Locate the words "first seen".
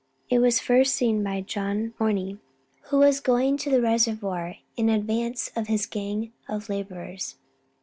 0.59-1.23